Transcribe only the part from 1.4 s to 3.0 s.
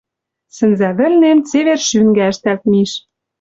цевер шӱнгӓ ӹштӓлт миш.